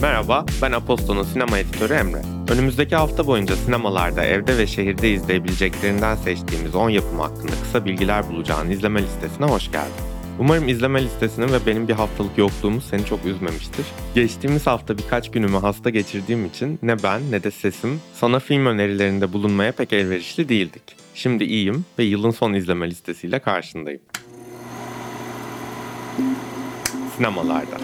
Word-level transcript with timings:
Merhaba, 0.00 0.46
ben 0.62 0.72
Aposto'nun 0.72 1.22
sinema 1.22 1.58
editörü 1.58 1.92
Emre. 1.94 2.22
Önümüzdeki 2.48 2.96
hafta 2.96 3.26
boyunca 3.26 3.56
sinemalarda 3.56 4.24
evde 4.24 4.58
ve 4.58 4.66
şehirde 4.66 5.10
izleyebileceklerinden 5.10 6.16
seçtiğimiz 6.16 6.74
10 6.74 6.90
yapım 6.90 7.20
hakkında 7.20 7.52
kısa 7.62 7.84
bilgiler 7.84 8.28
bulacağın 8.28 8.70
izleme 8.70 9.02
listesine 9.02 9.46
hoş 9.46 9.72
geldin. 9.72 10.04
Umarım 10.38 10.68
izleme 10.68 11.04
listesinin 11.04 11.48
ve 11.48 11.66
benim 11.66 11.88
bir 11.88 11.92
haftalık 11.92 12.38
yokluğumuz 12.38 12.84
seni 12.84 13.04
çok 13.04 13.24
üzmemiştir. 13.24 13.86
Geçtiğimiz 14.14 14.66
hafta 14.66 14.98
birkaç 14.98 15.30
günümü 15.30 15.56
hasta 15.56 15.90
geçirdiğim 15.90 16.46
için 16.46 16.78
ne 16.82 17.02
ben 17.02 17.30
ne 17.30 17.42
de 17.42 17.50
sesim 17.50 18.00
sana 18.14 18.38
film 18.38 18.66
önerilerinde 18.66 19.32
bulunmaya 19.32 19.72
pek 19.72 19.92
elverişli 19.92 20.48
değildik. 20.48 20.82
Şimdi 21.14 21.44
iyiyim 21.44 21.84
ve 21.98 22.04
yılın 22.04 22.30
son 22.30 22.52
izleme 22.52 22.90
listesiyle 22.90 23.38
karşındayım. 23.38 24.00
Sinemalarda. 27.16 27.76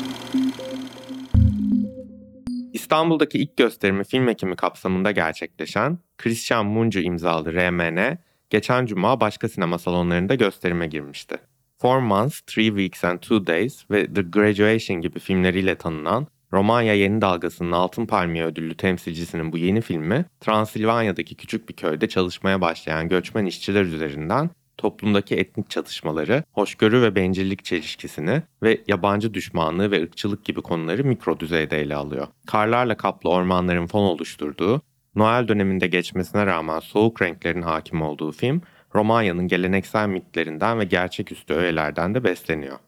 İstanbul'daki 2.92 3.38
ilk 3.38 3.56
gösterimi 3.56 4.04
film 4.04 4.28
ekimi 4.28 4.56
kapsamında 4.56 5.10
gerçekleşen 5.10 5.98
Christian 6.18 6.66
Muncu 6.66 7.00
imzalı 7.00 7.52
RMN, 7.52 8.18
geçen 8.50 8.86
cuma 8.86 9.20
başka 9.20 9.48
sinema 9.48 9.78
salonlarında 9.78 10.34
gösterime 10.34 10.86
girmişti. 10.86 11.36
Four 11.78 11.98
Months, 11.98 12.40
Three 12.40 12.66
Weeks 12.66 13.04
and 13.04 13.18
Two 13.18 13.46
Days 13.46 13.90
ve 13.90 14.14
The 14.14 14.22
Graduation 14.22 15.00
gibi 15.00 15.18
filmleriyle 15.18 15.74
tanınan 15.74 16.26
Romanya 16.52 16.94
Yeni 16.94 17.20
Dalgası'nın 17.20 17.72
Altın 17.72 18.06
Palmiye 18.06 18.44
ödüllü 18.44 18.76
temsilcisinin 18.76 19.52
bu 19.52 19.58
yeni 19.58 19.80
filmi, 19.80 20.24
Transilvanya'daki 20.40 21.34
küçük 21.34 21.68
bir 21.68 21.74
köyde 21.74 22.08
çalışmaya 22.08 22.60
başlayan 22.60 23.08
göçmen 23.08 23.46
işçiler 23.46 23.84
üzerinden 23.84 24.50
toplumdaki 24.82 25.36
etnik 25.36 25.70
çatışmaları, 25.70 26.44
hoşgörü 26.52 27.02
ve 27.02 27.14
bencillik 27.14 27.64
çelişkisini 27.64 28.42
ve 28.62 28.80
yabancı 28.88 29.34
düşmanlığı 29.34 29.90
ve 29.90 30.02
ırkçılık 30.02 30.44
gibi 30.44 30.62
konuları 30.62 31.04
mikro 31.04 31.40
düzeyde 31.40 31.80
ele 31.80 31.94
alıyor. 31.94 32.26
Karlarla 32.46 32.96
kaplı 32.96 33.30
ormanların 33.30 33.86
fon 33.86 34.04
oluşturduğu, 34.04 34.82
Noel 35.14 35.48
döneminde 35.48 35.86
geçmesine 35.86 36.46
rağmen 36.46 36.80
soğuk 36.80 37.22
renklerin 37.22 37.62
hakim 37.62 38.02
olduğu 38.02 38.32
film, 38.32 38.62
Romanya'nın 38.94 39.48
geleneksel 39.48 40.08
mitlerinden 40.08 40.78
ve 40.78 40.84
gerçeküstü 40.84 41.54
öğelerden 41.54 42.14
de 42.14 42.24
besleniyor. 42.24 42.78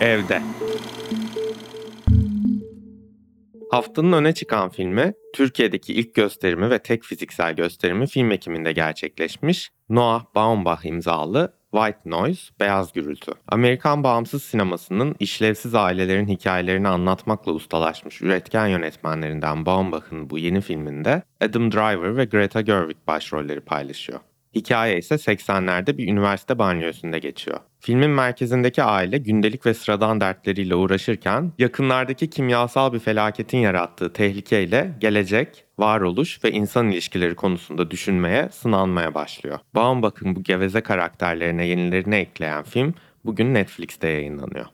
Evde 0.00 0.42
Haftanın 3.74 4.12
öne 4.12 4.34
çıkan 4.34 4.68
filmi, 4.68 5.14
Türkiye'deki 5.34 5.94
ilk 5.94 6.14
gösterimi 6.14 6.70
ve 6.70 6.78
tek 6.78 7.04
fiziksel 7.04 7.54
gösterimi 7.56 8.06
film 8.06 8.30
ekiminde 8.30 8.72
gerçekleşmiş 8.72 9.70
Noah 9.88 10.24
Baumbach 10.34 10.86
imzalı 10.86 11.54
White 11.72 11.98
Noise, 12.04 12.52
Beyaz 12.60 12.92
Gürültü. 12.92 13.32
Amerikan 13.48 14.04
bağımsız 14.04 14.42
sinemasının 14.42 15.16
işlevsiz 15.18 15.74
ailelerin 15.74 16.28
hikayelerini 16.28 16.88
anlatmakla 16.88 17.52
ustalaşmış 17.52 18.22
üretken 18.22 18.66
yönetmenlerinden 18.66 19.66
Baumbach'ın 19.66 20.30
bu 20.30 20.38
yeni 20.38 20.60
filminde 20.60 21.22
Adam 21.40 21.72
Driver 21.72 22.16
ve 22.16 22.24
Greta 22.24 22.60
Gerwig 22.60 22.96
başrolleri 23.06 23.60
paylaşıyor. 23.60 24.20
Hikaye 24.54 24.98
ise 24.98 25.14
80'lerde 25.14 25.98
bir 25.98 26.08
üniversite 26.08 26.58
banyosunda 26.58 27.18
geçiyor. 27.18 27.60
Filmin 27.80 28.10
merkezindeki 28.10 28.82
aile 28.82 29.18
gündelik 29.18 29.66
ve 29.66 29.74
sıradan 29.74 30.20
dertleriyle 30.20 30.74
uğraşırken 30.74 31.52
yakınlardaki 31.58 32.30
kimyasal 32.30 32.92
bir 32.92 32.98
felaketin 32.98 33.58
yarattığı 33.58 34.12
tehlikeyle 34.12 34.94
gelecek, 35.00 35.64
varoluş 35.78 36.44
ve 36.44 36.50
insan 36.50 36.90
ilişkileri 36.90 37.34
konusunda 37.34 37.90
düşünmeye, 37.90 38.48
sınanmaya 38.52 39.14
başlıyor. 39.14 39.58
Baumbach'ın 39.74 40.36
bu 40.36 40.42
geveze 40.42 40.80
karakterlerine 40.80 41.66
yenilerini 41.66 42.14
ekleyen 42.14 42.62
film 42.62 42.94
bugün 43.24 43.54
Netflix'te 43.54 44.08
yayınlanıyor. 44.08 44.66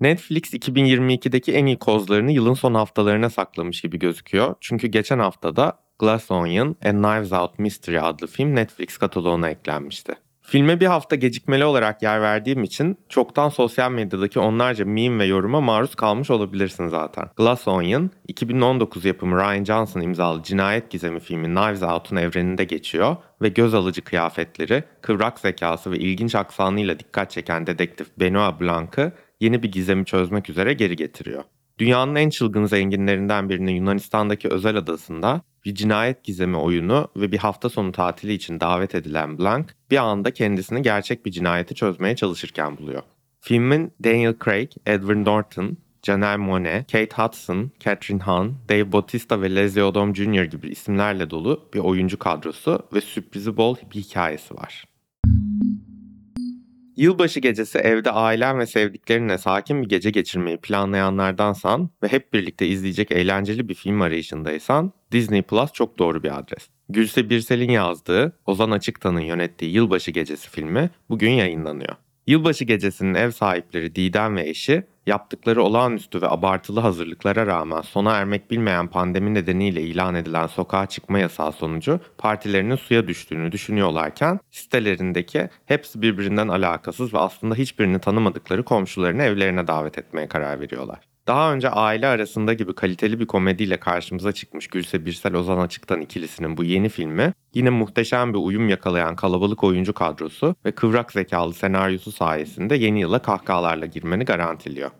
Netflix 0.00 0.54
2022'deki 0.54 1.52
en 1.52 1.66
iyi 1.66 1.78
kozlarını 1.78 2.32
yılın 2.32 2.54
son 2.54 2.74
haftalarına 2.74 3.30
saklamış 3.30 3.80
gibi 3.80 3.98
gözüküyor. 3.98 4.54
Çünkü 4.60 4.86
geçen 4.86 5.18
haftada 5.18 5.78
Glass 5.98 6.30
Onion 6.30 6.76
A 6.84 6.90
Knives 6.90 7.32
Out 7.32 7.58
Mystery 7.58 8.00
adlı 8.00 8.26
film 8.26 8.54
Netflix 8.54 8.98
kataloğuna 8.98 9.50
eklenmişti. 9.50 10.14
Filme 10.42 10.80
bir 10.80 10.86
hafta 10.86 11.16
gecikmeli 11.16 11.64
olarak 11.64 12.02
yer 12.02 12.22
verdiğim 12.22 12.62
için 12.64 12.98
çoktan 13.08 13.48
sosyal 13.48 13.90
medyadaki 13.90 14.40
onlarca 14.40 14.84
meme 14.84 15.18
ve 15.18 15.26
yoruma 15.26 15.60
maruz 15.60 15.94
kalmış 15.94 16.30
olabilirsin 16.30 16.88
zaten. 16.88 17.30
Glass 17.36 17.68
Onion, 17.68 18.10
2019 18.28 19.04
yapımı 19.04 19.36
Ryan 19.36 19.64
Johnson 19.64 20.00
imzalı 20.00 20.42
cinayet 20.42 20.90
gizemi 20.90 21.20
filmi 21.20 21.46
Knives 21.46 21.82
Out'un 21.82 22.16
evreninde 22.16 22.64
geçiyor 22.64 23.16
ve 23.42 23.48
göz 23.48 23.74
alıcı 23.74 24.02
kıyafetleri, 24.02 24.84
kıvrak 25.02 25.38
zekası 25.38 25.92
ve 25.92 25.98
ilginç 25.98 26.34
aksanıyla 26.34 26.98
dikkat 26.98 27.30
çeken 27.30 27.66
dedektif 27.66 28.06
Benoit 28.20 28.60
Blanc'ı 28.60 29.12
yeni 29.40 29.62
bir 29.62 29.72
gizemi 29.72 30.04
çözmek 30.04 30.50
üzere 30.50 30.72
geri 30.72 30.96
getiriyor. 30.96 31.44
Dünyanın 31.78 32.14
en 32.14 32.30
çılgın 32.30 32.64
zenginlerinden 32.64 33.48
birinin 33.48 33.72
Yunanistan'daki 33.72 34.48
özel 34.48 34.76
adasında 34.76 35.42
bir 35.68 35.74
cinayet 35.74 36.24
gizemi 36.24 36.56
oyunu 36.56 37.08
ve 37.16 37.32
bir 37.32 37.38
hafta 37.38 37.68
sonu 37.68 37.92
tatili 37.92 38.32
için 38.32 38.60
davet 38.60 38.94
edilen 38.94 39.38
Blanc 39.38 39.66
bir 39.90 39.96
anda 39.96 40.30
kendisini 40.30 40.82
gerçek 40.82 41.26
bir 41.26 41.30
cinayeti 41.30 41.74
çözmeye 41.74 42.16
çalışırken 42.16 42.78
buluyor. 42.78 43.02
Filmin 43.40 43.92
Daniel 44.04 44.34
Craig, 44.44 44.70
Edward 44.86 45.26
Norton, 45.26 45.76
Janelle 46.02 46.42
Monáe, 46.42 46.84
Kate 46.92 47.22
Hudson, 47.22 47.70
Catherine 47.80 48.22
Hahn, 48.22 48.48
Dave 48.68 48.92
Bautista 48.92 49.42
ve 49.42 49.54
Leslie 49.54 49.82
Odom 49.82 50.16
Jr. 50.16 50.44
gibi 50.44 50.68
isimlerle 50.68 51.30
dolu 51.30 51.68
bir 51.74 51.78
oyuncu 51.78 52.18
kadrosu 52.18 52.82
ve 52.92 53.00
sürprizi 53.00 53.56
bol 53.56 53.76
bir 53.94 54.00
hikayesi 54.00 54.54
var. 54.54 54.84
Yılbaşı 56.98 57.40
gecesi 57.40 57.78
evde 57.78 58.10
ailen 58.10 58.58
ve 58.58 58.66
sevdiklerinle 58.66 59.38
sakin 59.38 59.82
bir 59.82 59.88
gece 59.88 60.10
geçirmeyi 60.10 60.56
planlayanlardansan 60.56 61.90
ve 62.02 62.08
hep 62.08 62.32
birlikte 62.32 62.66
izleyecek 62.66 63.12
eğlenceli 63.12 63.68
bir 63.68 63.74
film 63.74 64.00
arayışındaysan 64.00 64.92
Disney 65.12 65.42
Plus 65.42 65.72
çok 65.72 65.98
doğru 65.98 66.22
bir 66.22 66.38
adres. 66.38 66.68
Gülse 66.88 67.30
Birsel'in 67.30 67.70
yazdığı, 67.70 68.38
Ozan 68.46 68.70
Açıktan'ın 68.70 69.20
yönettiği 69.20 69.72
Yılbaşı 69.72 70.10
Gecesi 70.10 70.50
filmi 70.50 70.90
bugün 71.10 71.30
yayınlanıyor. 71.30 71.96
Yılbaşı 72.26 72.64
gecesinin 72.64 73.14
ev 73.14 73.30
sahipleri 73.30 73.94
Didem 73.94 74.36
ve 74.36 74.48
eşi 74.48 74.86
yaptıkları 75.08 75.62
olağanüstü 75.62 76.22
ve 76.22 76.28
abartılı 76.28 76.80
hazırlıklara 76.80 77.46
rağmen 77.46 77.80
sona 77.80 78.16
ermek 78.16 78.50
bilmeyen 78.50 78.88
pandemi 78.88 79.34
nedeniyle 79.34 79.82
ilan 79.82 80.14
edilen 80.14 80.46
sokağa 80.46 80.86
çıkma 80.86 81.18
yasağı 81.18 81.52
sonucu 81.52 82.00
partilerinin 82.18 82.76
suya 82.76 83.08
düştüğünü 83.08 83.52
düşünüyorlarken 83.52 84.40
sitelerindeki 84.50 85.48
hepsi 85.66 86.02
birbirinden 86.02 86.48
alakasız 86.48 87.14
ve 87.14 87.18
aslında 87.18 87.54
hiçbirini 87.54 87.98
tanımadıkları 87.98 88.64
komşularını 88.64 89.22
evlerine 89.22 89.66
davet 89.66 89.98
etmeye 89.98 90.28
karar 90.28 90.60
veriyorlar. 90.60 91.07
Daha 91.28 91.52
önce 91.52 91.70
aile 91.70 92.06
arasında 92.06 92.52
gibi 92.52 92.74
kaliteli 92.74 93.20
bir 93.20 93.26
komediyle 93.26 93.80
karşımıza 93.80 94.32
çıkmış 94.32 94.68
Gülse 94.68 95.06
Birsel 95.06 95.34
Ozan 95.34 95.58
Açık'tan 95.58 96.00
ikilisinin 96.00 96.56
bu 96.56 96.64
yeni 96.64 96.88
filmi 96.88 97.32
yine 97.54 97.70
muhteşem 97.70 98.34
bir 98.34 98.38
uyum 98.38 98.68
yakalayan 98.68 99.16
kalabalık 99.16 99.64
oyuncu 99.64 99.92
kadrosu 99.92 100.54
ve 100.64 100.72
kıvrak 100.72 101.12
zekalı 101.12 101.54
senaryosu 101.54 102.12
sayesinde 102.12 102.76
yeni 102.76 103.00
yıla 103.00 103.22
kahkahalarla 103.22 103.86
girmeni 103.86 104.24
garantiliyor. 104.24 104.90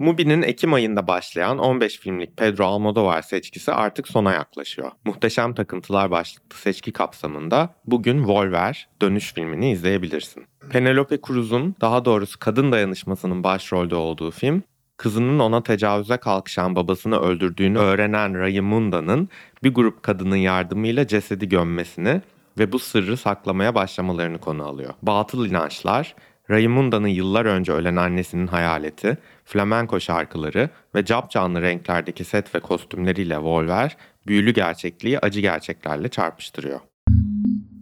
Mubi'nin 0.00 0.42
Ekim 0.42 0.72
ayında 0.72 1.06
başlayan 1.06 1.58
15 1.58 1.98
filmlik 1.98 2.36
Pedro 2.36 2.64
Almodovar 2.64 3.22
seçkisi 3.22 3.72
artık 3.72 4.08
sona 4.08 4.32
yaklaşıyor. 4.32 4.90
Muhteşem 5.04 5.54
Takıntılar 5.54 6.10
başlıklı 6.10 6.58
seçki 6.58 6.92
kapsamında 6.92 7.74
bugün 7.86 8.28
Volver 8.28 8.88
dönüş 9.02 9.34
filmini 9.34 9.70
izleyebilirsin. 9.70 10.46
Penelope 10.70 11.18
Cruz'un 11.26 11.76
daha 11.80 12.04
doğrusu 12.04 12.38
kadın 12.38 12.72
dayanışmasının 12.72 13.44
başrolde 13.44 13.94
olduğu 13.94 14.30
film, 14.30 14.62
kızının 14.96 15.38
ona 15.38 15.62
tecavüze 15.62 16.16
kalkışan 16.16 16.76
babasını 16.76 17.20
öldürdüğünü 17.20 17.78
öğrenen 17.78 18.38
Raymunda'nın 18.38 19.28
bir 19.64 19.74
grup 19.74 20.02
kadının 20.02 20.36
yardımıyla 20.36 21.06
cesedi 21.06 21.48
gömmesini 21.48 22.22
ve 22.58 22.72
bu 22.72 22.78
sırrı 22.78 23.16
saklamaya 23.16 23.74
başlamalarını 23.74 24.38
konu 24.38 24.64
alıyor. 24.64 24.94
Batıl 25.02 25.46
inançlar, 25.46 26.14
Raymunda'nın 26.50 27.08
yıllar 27.08 27.46
önce 27.46 27.72
ölen 27.72 27.96
annesinin 27.96 28.46
hayaleti, 28.46 29.18
flamenko 29.44 30.00
şarkıları 30.00 30.70
ve 30.94 31.04
capcanlı 31.04 31.62
renklerdeki 31.62 32.24
set 32.24 32.54
ve 32.54 32.60
kostümleriyle 32.60 33.38
Volver, 33.38 33.96
büyülü 34.26 34.54
gerçekliği 34.54 35.18
acı 35.18 35.40
gerçeklerle 35.40 36.08
çarpıştırıyor. 36.08 36.80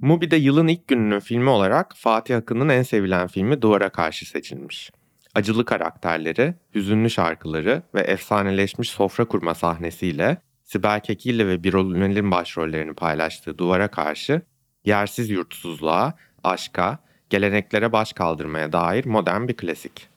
Mubi'de 0.02 0.36
yılın 0.36 0.68
ilk 0.68 0.88
gününün 0.88 1.20
filmi 1.20 1.50
olarak 1.50 1.94
Fatih 1.96 2.36
Akın'ın 2.36 2.68
en 2.68 2.82
sevilen 2.82 3.26
filmi 3.28 3.62
Duvara 3.62 3.88
Karşı 3.88 4.28
seçilmiş. 4.28 4.90
Acılı 5.34 5.64
karakterleri, 5.64 6.54
hüzünlü 6.74 7.10
şarkıları 7.10 7.82
ve 7.94 8.00
efsaneleşmiş 8.00 8.90
sofra 8.90 9.24
kurma 9.24 9.54
sahnesiyle 9.54 10.38
Sibel 10.64 11.00
Kekilli 11.00 11.46
ve 11.48 11.64
Birol 11.64 11.94
Ünal'in 11.94 12.30
başrollerini 12.30 12.94
paylaştığı 12.94 13.58
Duvara 13.58 13.88
Karşı, 13.88 14.42
yersiz 14.84 15.30
yurtsuzluğa, 15.30 16.14
aşka, 16.44 16.98
geleneklere 17.30 17.92
baş 17.92 18.12
kaldırmaya 18.12 18.72
dair 18.72 19.04
modern 19.04 19.48
bir 19.48 19.56
klasik. 19.56 20.08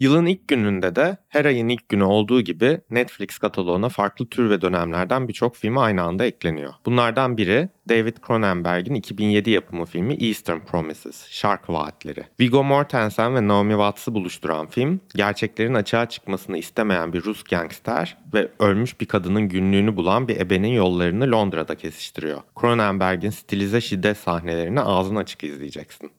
Yılın 0.00 0.26
ilk 0.26 0.48
gününde 0.48 0.96
de 0.96 1.16
her 1.28 1.44
ayın 1.44 1.68
ilk 1.68 1.88
günü 1.88 2.04
olduğu 2.04 2.40
gibi 2.40 2.80
Netflix 2.90 3.38
kataloğuna 3.38 3.88
farklı 3.88 4.26
tür 4.26 4.50
ve 4.50 4.60
dönemlerden 4.60 5.28
birçok 5.28 5.56
film 5.56 5.78
aynı 5.78 6.02
anda 6.02 6.24
ekleniyor. 6.24 6.72
Bunlardan 6.86 7.36
biri 7.36 7.68
David 7.88 8.16
Cronenberg'in 8.26 8.94
2007 8.94 9.50
yapımı 9.50 9.84
filmi 9.84 10.14
Eastern 10.14 10.58
Promises, 10.58 11.28
Şark 11.30 11.70
Vaatleri. 11.70 12.24
Viggo 12.40 12.64
Mortensen 12.64 13.34
ve 13.34 13.48
Naomi 13.48 13.72
Watts'ı 13.72 14.14
buluşturan 14.14 14.66
film, 14.66 15.00
gerçeklerin 15.14 15.74
açığa 15.74 16.08
çıkmasını 16.08 16.58
istemeyen 16.58 17.12
bir 17.12 17.24
Rus 17.24 17.42
gangster 17.42 18.16
ve 18.34 18.48
ölmüş 18.58 19.00
bir 19.00 19.06
kadının 19.06 19.48
günlüğünü 19.48 19.96
bulan 19.96 20.28
bir 20.28 20.40
ebenin 20.40 20.72
yollarını 20.72 21.30
Londra'da 21.30 21.74
kesiştiriyor. 21.74 22.40
Cronenberg'in 22.60 23.30
stilize 23.30 23.80
şiddet 23.80 24.16
sahnelerini 24.16 24.80
ağzın 24.80 25.16
açık 25.16 25.44
izleyeceksin. 25.44 26.10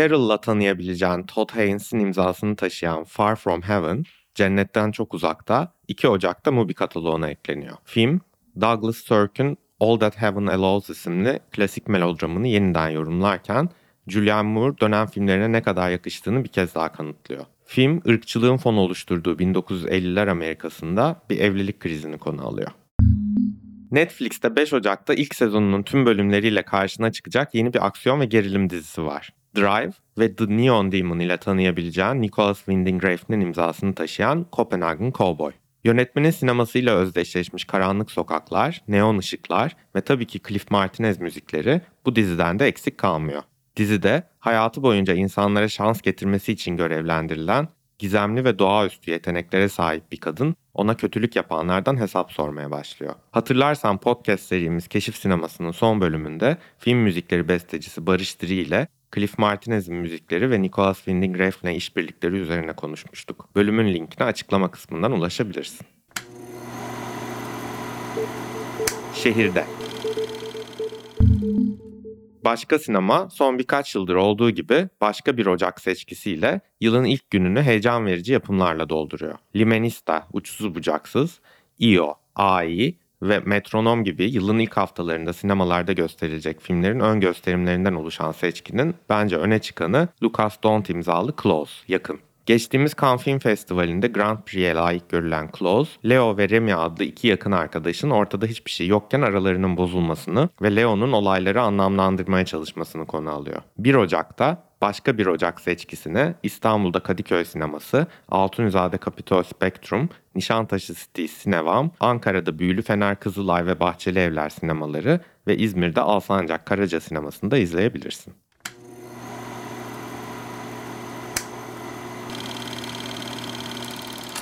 Carol'la 0.00 0.40
tanıyabileceğin 0.40 1.22
Todd 1.22 1.50
Haynes'in 1.50 1.98
imzasını 1.98 2.56
taşıyan 2.56 3.04
Far 3.04 3.36
From 3.36 3.62
Heaven, 3.62 4.04
Cennetten 4.34 4.90
Çok 4.90 5.14
Uzakta 5.14 5.72
2 5.88 6.08
Ocak'ta 6.08 6.52
Mubi 6.52 6.74
kataloğuna 6.74 7.30
ekleniyor. 7.30 7.76
Film, 7.84 8.20
Douglas 8.60 8.96
Sirk'ün 8.96 9.58
All 9.80 9.98
That 9.98 10.22
Heaven 10.22 10.46
Allows 10.46 10.90
isimli 10.90 11.40
klasik 11.50 11.88
melodramını 11.88 12.48
yeniden 12.48 12.88
yorumlarken 12.88 13.68
Julianne 14.08 14.52
Moore 14.52 14.78
dönem 14.80 15.06
filmlerine 15.06 15.52
ne 15.52 15.62
kadar 15.62 15.90
yakıştığını 15.90 16.44
bir 16.44 16.48
kez 16.48 16.74
daha 16.74 16.92
kanıtlıyor. 16.92 17.44
Film, 17.64 18.02
ırkçılığın 18.08 18.56
fon 18.56 18.76
oluşturduğu 18.76 19.34
1950'ler 19.34 20.30
Amerika'sında 20.30 21.22
bir 21.30 21.38
evlilik 21.38 21.80
krizini 21.80 22.18
konu 22.18 22.46
alıyor. 22.46 22.70
Netflix'te 23.90 24.56
5 24.56 24.72
Ocak'ta 24.72 25.14
ilk 25.14 25.34
sezonunun 25.34 25.82
tüm 25.82 26.06
bölümleriyle 26.06 26.62
karşına 26.62 27.12
çıkacak 27.12 27.54
yeni 27.54 27.74
bir 27.74 27.86
aksiyon 27.86 28.20
ve 28.20 28.24
gerilim 28.24 28.70
dizisi 28.70 29.04
var. 29.04 29.32
Drive 29.56 29.92
ve 30.18 30.36
The 30.36 30.44
Neon 30.48 30.92
Demon 30.92 31.18
ile 31.18 31.36
tanıyabileceğin 31.36 32.22
Nicholas 32.22 32.58
Winding 32.58 33.04
Refn'in 33.04 33.40
imzasını 33.40 33.94
taşıyan 33.94 34.46
Copenhagen 34.52 35.12
Cowboy. 35.12 35.52
Yönetmenin 35.84 36.30
sinemasıyla 36.30 36.94
özdeşleşmiş 36.94 37.64
karanlık 37.64 38.10
sokaklar, 38.10 38.82
neon 38.88 39.18
ışıklar 39.18 39.76
ve 39.96 40.00
tabii 40.00 40.26
ki 40.26 40.40
Cliff 40.48 40.70
Martinez 40.70 41.20
müzikleri 41.20 41.80
bu 42.06 42.16
diziden 42.16 42.58
de 42.58 42.66
eksik 42.66 42.98
kalmıyor. 42.98 43.42
Dizide 43.76 44.22
hayatı 44.38 44.82
boyunca 44.82 45.14
insanlara 45.14 45.68
şans 45.68 46.00
getirmesi 46.00 46.52
için 46.52 46.76
görevlendirilen 46.76 47.68
gizemli 47.98 48.44
ve 48.44 48.58
doğaüstü 48.58 49.10
yeteneklere 49.10 49.68
sahip 49.68 50.12
bir 50.12 50.16
kadın 50.16 50.56
ona 50.74 50.96
kötülük 50.96 51.36
yapanlardan 51.36 52.00
hesap 52.00 52.32
sormaya 52.32 52.70
başlıyor. 52.70 53.14
Hatırlarsan 53.30 53.98
podcast 53.98 54.42
serimiz 54.42 54.88
Keşif 54.88 55.16
Sineması'nın 55.16 55.70
son 55.70 56.00
bölümünde 56.00 56.56
film 56.78 56.98
müzikleri 56.98 57.48
bestecisi 57.48 58.06
Barış 58.06 58.40
Diri 58.40 58.54
ile 58.54 58.88
Cliff 59.14 59.38
Martinez'in 59.38 59.96
müzikleri 59.96 60.50
ve 60.50 60.62
Nicholas 60.62 60.96
Winding 60.96 61.38
Refn'le 61.38 61.74
işbirlikleri 61.74 62.36
üzerine 62.36 62.72
konuşmuştuk. 62.72 63.48
Bölümün 63.56 63.94
linkine 63.94 64.26
açıklama 64.26 64.70
kısmından 64.70 65.12
ulaşabilirsin. 65.12 65.86
Şehirde 69.14 69.64
Başka 72.44 72.78
sinema 72.78 73.30
son 73.30 73.58
birkaç 73.58 73.94
yıldır 73.94 74.14
olduğu 74.14 74.50
gibi 74.50 74.88
başka 75.00 75.36
bir 75.36 75.46
Ocak 75.46 75.80
seçkisiyle 75.80 76.60
yılın 76.80 77.04
ilk 77.04 77.30
gününü 77.30 77.62
heyecan 77.62 78.06
verici 78.06 78.32
yapımlarla 78.32 78.88
dolduruyor. 78.88 79.38
Limenista, 79.56 80.26
Uçsuz 80.32 80.74
Bucaksız, 80.74 81.40
Io, 81.78 82.14
AI 82.34 82.94
ve 83.22 83.38
Metronom 83.38 84.04
gibi 84.04 84.24
yılın 84.24 84.58
ilk 84.58 84.76
haftalarında 84.76 85.32
sinemalarda 85.32 85.92
gösterilecek 85.92 86.60
filmlerin 86.60 87.00
ön 87.00 87.20
gösterimlerinden 87.20 87.94
oluşan 87.94 88.32
seçkinin 88.32 88.94
bence 89.08 89.36
öne 89.36 89.58
çıkanı 89.58 90.08
Lucas 90.22 90.62
Dont 90.62 90.90
imzalı 90.90 91.34
Close, 91.42 91.72
Yakın. 91.88 92.29
Geçtiğimiz 92.50 92.92
Cannes 93.00 93.22
Film 93.22 93.38
Festivali'nde 93.38 94.08
Grand 94.08 94.38
Prix'e 94.38 94.74
layık 94.74 95.08
görülen 95.08 95.50
Close, 95.58 95.90
Leo 96.08 96.36
ve 96.36 96.48
Remy 96.48 96.74
adlı 96.74 97.04
iki 97.04 97.28
yakın 97.28 97.52
arkadaşın 97.52 98.10
ortada 98.10 98.46
hiçbir 98.46 98.70
şey 98.70 98.86
yokken 98.86 99.20
aralarının 99.20 99.76
bozulmasını 99.76 100.48
ve 100.62 100.76
Leo'nun 100.76 101.12
olayları 101.12 101.62
anlamlandırmaya 101.62 102.44
çalışmasını 102.44 103.06
konu 103.06 103.30
alıyor. 103.30 103.62
1 103.78 103.94
Ocak'ta 103.94 104.64
başka 104.80 105.18
bir 105.18 105.26
Ocak 105.26 105.60
seçkisine 105.60 106.34
İstanbul'da 106.42 107.00
Kadıköy 107.00 107.44
Sineması, 107.44 108.06
Altunizade 108.28 108.98
Kapitol 108.98 109.42
Spektrum, 109.42 110.08
Nişantaşı 110.34 110.94
City 110.94 111.26
Sinevam, 111.26 111.90
Ankara'da 112.00 112.58
Büyülü 112.58 112.82
Fener 112.82 113.20
Kızılay 113.20 113.66
ve 113.66 113.80
Bahçeli 113.80 114.18
Evler 114.18 114.48
sinemaları 114.48 115.20
ve 115.46 115.56
İzmir'de 115.56 116.00
Alsancak 116.00 116.66
Karaca 116.66 117.00
Sineması'nda 117.00 117.58
izleyebilirsin. 117.58 118.34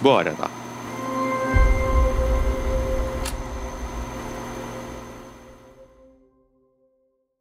Bu 0.04 0.12
arada 0.12 0.48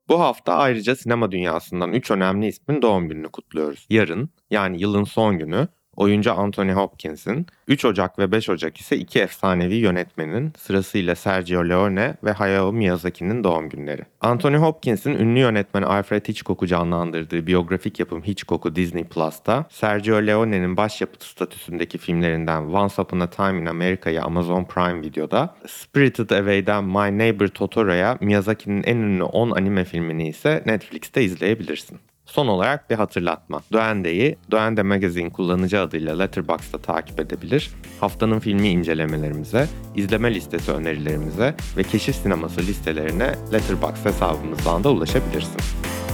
Bu 0.09 0.19
hafta 0.19 0.53
ayrıca 0.53 0.95
sinema 0.95 1.31
dünyasından 1.31 1.93
3 1.93 2.11
önemli 2.11 2.47
ismin 2.47 2.81
doğum 2.81 3.09
gününü 3.09 3.29
kutluyoruz. 3.29 3.87
Yarın 3.89 4.29
yani 4.49 4.81
yılın 4.81 5.03
son 5.03 5.37
günü 5.37 5.67
oyuncu 5.97 6.33
Anthony 6.33 6.71
Hopkins'in, 6.71 7.47
3 7.67 7.85
Ocak 7.85 8.19
ve 8.19 8.31
5 8.31 8.49
Ocak 8.49 8.77
ise 8.77 8.97
iki 8.97 9.19
efsanevi 9.19 9.75
yönetmenin 9.75 10.53
sırasıyla 10.57 11.15
Sergio 11.15 11.69
Leone 11.69 12.15
ve 12.23 12.31
Hayao 12.31 12.71
Miyazaki'nin 12.71 13.43
doğum 13.43 13.69
günleri. 13.69 14.01
Anthony 14.21 14.57
Hopkins'in 14.57 15.11
ünlü 15.11 15.39
yönetmen 15.39 15.81
Alfred 15.81 16.27
Hitchcock'u 16.27 16.67
canlandırdığı 16.67 17.47
biyografik 17.47 17.99
yapım 17.99 18.23
Hitchcock'u 18.23 18.75
Disney 18.75 19.03
Plus'ta, 19.03 19.65
Sergio 19.69 20.27
Leone'nin 20.27 20.77
başyapıt 20.77 21.23
statüsündeki 21.23 21.97
filmlerinden 21.97 22.61
Once 22.61 23.01
Upon 23.01 23.19
a 23.19 23.29
Time 23.29 23.61
in 23.61 23.65
America'yı 23.65 24.23
Amazon 24.23 24.63
Prime 24.63 25.01
Video'da, 25.01 25.55
Spirited 25.67 26.29
Away'den 26.29 26.83
My 26.83 27.17
Neighbor 27.17 27.47
Totoro'ya 27.47 28.17
Miyazaki'nin 28.21 28.83
en 28.83 28.97
ünlü 28.97 29.23
10 29.23 29.51
anime 29.51 29.85
filmini 29.85 30.27
ise 30.27 30.63
Netflix'te 30.65 31.23
izleyebilirsin. 31.23 31.99
Son 32.27 32.47
olarak 32.47 32.89
bir 32.89 32.95
hatırlatma. 32.95 33.61
Duende'yi 33.71 34.37
Duende 34.51 34.83
Magazine 34.83 35.29
kullanıcı 35.29 35.79
adıyla 35.79 36.17
Letterboxd'da 36.17 36.77
takip 36.77 37.19
edebilir. 37.19 37.71
Haftanın 37.99 38.39
filmi 38.39 38.69
incelemelerimize, 38.69 39.67
izleme 39.95 40.33
listesi 40.33 40.71
önerilerimize 40.71 41.55
ve 41.77 41.83
keşif 41.83 42.15
sineması 42.15 42.61
listelerine 42.61 43.35
Letterboxd 43.53 44.05
hesabımızdan 44.05 44.83
da 44.83 44.91
ulaşabilirsin. 44.91 45.61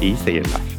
İyi 0.02 0.18
seyirler. 0.18 0.73